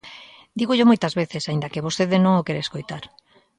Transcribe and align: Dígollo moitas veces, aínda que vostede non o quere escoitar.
Dígollo 0.59 0.89
moitas 0.89 1.13
veces, 1.21 1.43
aínda 1.45 1.71
que 1.73 1.85
vostede 1.87 2.17
non 2.19 2.33
o 2.39 2.45
quere 2.47 2.61
escoitar. 2.63 3.03